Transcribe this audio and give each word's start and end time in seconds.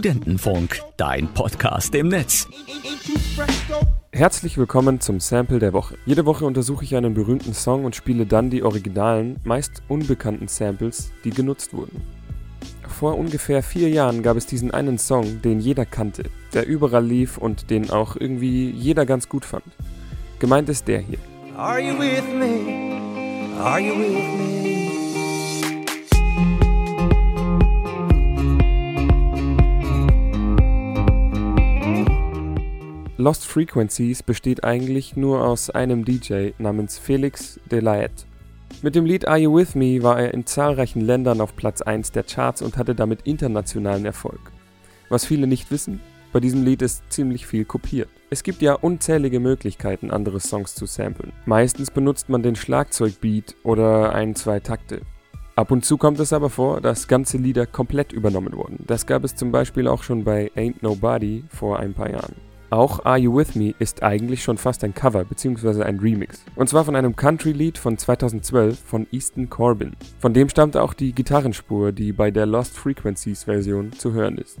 Studentenfunk, 0.00 0.80
dein 0.96 1.28
Podcast 1.34 1.94
im 1.94 2.08
Netz. 2.08 2.48
Herzlich 4.14 4.56
willkommen 4.56 4.98
zum 5.00 5.20
Sample 5.20 5.58
der 5.58 5.74
Woche. 5.74 5.98
Jede 6.06 6.24
Woche 6.24 6.46
untersuche 6.46 6.84
ich 6.86 6.96
einen 6.96 7.12
berühmten 7.12 7.52
Song 7.52 7.84
und 7.84 7.94
spiele 7.94 8.24
dann 8.24 8.48
die 8.48 8.62
originalen, 8.62 9.36
meist 9.44 9.82
unbekannten 9.88 10.48
Samples, 10.48 11.12
die 11.22 11.28
genutzt 11.28 11.74
wurden. 11.74 12.00
Vor 12.88 13.18
ungefähr 13.18 13.62
vier 13.62 13.90
Jahren 13.90 14.22
gab 14.22 14.38
es 14.38 14.46
diesen 14.46 14.70
einen 14.70 14.96
Song, 14.96 15.42
den 15.42 15.60
jeder 15.60 15.84
kannte, 15.84 16.30
der 16.54 16.66
überall 16.66 17.04
lief 17.04 17.36
und 17.36 17.68
den 17.68 17.90
auch 17.90 18.16
irgendwie 18.16 18.70
jeder 18.70 19.04
ganz 19.04 19.28
gut 19.28 19.44
fand. 19.44 19.64
Gemeint 20.38 20.70
ist 20.70 20.88
der 20.88 21.00
hier. 21.00 21.18
Are 21.58 21.78
you 21.78 21.92
with 21.98 22.24
me? 22.38 23.60
Are 23.62 23.78
you 23.78 23.98
with 23.98 24.08
me? 24.08 24.59
Lost 33.20 33.44
Frequencies 33.44 34.22
besteht 34.22 34.64
eigentlich 34.64 35.14
nur 35.14 35.44
aus 35.44 35.68
einem 35.68 36.06
DJ 36.06 36.52
namens 36.56 36.98
Felix 36.98 37.60
Delayette. 37.70 38.24
Mit 38.80 38.94
dem 38.94 39.04
Lied 39.04 39.28
Are 39.28 39.36
You 39.36 39.54
With 39.54 39.74
Me 39.74 40.02
war 40.02 40.18
er 40.18 40.32
in 40.32 40.46
zahlreichen 40.46 41.02
Ländern 41.02 41.42
auf 41.42 41.54
Platz 41.54 41.82
1 41.82 42.12
der 42.12 42.22
Charts 42.22 42.62
und 42.62 42.78
hatte 42.78 42.94
damit 42.94 43.20
internationalen 43.24 44.06
Erfolg. 44.06 44.40
Was 45.10 45.26
viele 45.26 45.46
nicht 45.46 45.70
wissen, 45.70 46.00
bei 46.32 46.40
diesem 46.40 46.64
Lied 46.64 46.80
ist 46.80 47.02
ziemlich 47.12 47.46
viel 47.46 47.66
kopiert. 47.66 48.08
Es 48.30 48.42
gibt 48.42 48.62
ja 48.62 48.72
unzählige 48.72 49.38
Möglichkeiten, 49.38 50.10
andere 50.10 50.40
Songs 50.40 50.74
zu 50.74 50.86
samplen. 50.86 51.32
Meistens 51.44 51.90
benutzt 51.90 52.30
man 52.30 52.42
den 52.42 52.56
Schlagzeugbeat 52.56 53.54
oder 53.64 54.14
ein, 54.14 54.34
zwei 54.34 54.60
Takte. 54.60 55.02
Ab 55.56 55.70
und 55.72 55.84
zu 55.84 55.98
kommt 55.98 56.20
es 56.20 56.32
aber 56.32 56.48
vor, 56.48 56.80
dass 56.80 57.06
ganze 57.06 57.36
Lieder 57.36 57.66
komplett 57.66 58.14
übernommen 58.14 58.54
wurden. 58.54 58.82
Das 58.86 59.04
gab 59.04 59.24
es 59.24 59.36
zum 59.36 59.52
Beispiel 59.52 59.88
auch 59.88 60.04
schon 60.04 60.24
bei 60.24 60.50
Ain't 60.56 60.76
Nobody 60.80 61.44
vor 61.50 61.78
ein 61.80 61.92
paar 61.92 62.08
Jahren. 62.08 62.49
Auch 62.70 63.04
Are 63.04 63.18
You 63.18 63.36
With 63.36 63.56
Me 63.56 63.74
ist 63.80 64.04
eigentlich 64.04 64.44
schon 64.44 64.56
fast 64.56 64.84
ein 64.84 64.94
Cover 64.94 65.24
bzw. 65.24 65.82
ein 65.82 65.98
Remix. 65.98 66.44
Und 66.54 66.68
zwar 66.68 66.84
von 66.84 66.94
einem 66.94 67.16
Country-Lied 67.16 67.78
von 67.78 67.98
2012 67.98 68.78
von 68.78 69.08
Easton 69.10 69.50
Corbin. 69.50 69.94
Von 70.20 70.34
dem 70.34 70.48
stammt 70.48 70.76
auch 70.76 70.94
die 70.94 71.12
Gitarrenspur, 71.12 71.90
die 71.90 72.12
bei 72.12 72.30
der 72.30 72.46
Lost 72.46 72.76
Frequencies 72.78 73.44
Version 73.44 73.90
zu 73.92 74.12
hören 74.12 74.38
ist. 74.38 74.58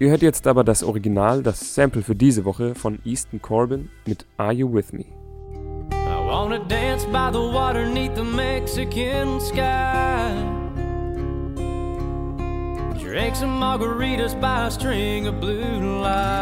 Ihr 0.00 0.10
hört 0.10 0.22
jetzt 0.22 0.48
aber 0.48 0.64
das 0.64 0.82
Original, 0.82 1.44
das 1.44 1.76
Sample 1.76 2.02
für 2.02 2.16
diese 2.16 2.44
Woche 2.44 2.74
von 2.74 2.98
Easton 3.04 3.40
Corbin 3.40 3.90
mit 4.06 4.26
Are 4.38 4.52
You 4.52 4.72
With 4.72 4.92
Me. 4.92 5.04
I 5.92 6.26
wanna 6.26 6.58
dance 6.66 7.06
by 7.06 7.30
the 7.30 7.38
water 7.38 7.86
neath 7.86 8.16
the 8.16 8.24
Mexican 8.24 9.40
sky. 9.40 10.32
Drink 13.00 13.36
some 13.36 13.60
margaritas 13.60 14.34
by 14.40 14.66
a 14.66 14.70
string 14.70 15.28
of 15.28 15.38
blue 15.38 16.00
lights. 16.00 16.41